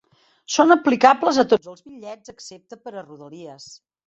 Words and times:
Són 0.53 0.75
aplicables 0.75 1.39
a 1.43 1.45
tots 1.51 1.69
els 1.75 1.83
bitllets, 1.91 2.33
excepte 2.35 2.81
per 2.89 2.95
a 2.97 3.05
Rodalies. 3.07 3.71